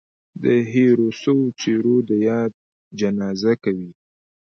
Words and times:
د 0.43 0.45
هېرو 0.71 1.07
سوو 1.21 1.45
څهرو 1.59 1.95
د 2.09 2.11
ياد 2.27 2.51
جنازې 2.99 3.53
کوي 3.63 3.91